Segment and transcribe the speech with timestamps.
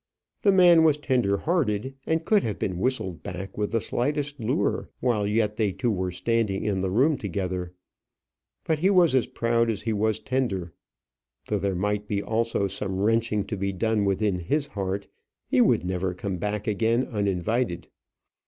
[0.41, 4.89] The man was tender hearted, and could have been whistled back with the slightest lure
[4.99, 7.71] while yet they two were standing in the room together.
[8.63, 10.73] But he was as proud as he was tender.
[11.49, 15.07] Though there might also be some wrenching to be done within his heart,
[15.45, 17.87] he would never come back again uninvited.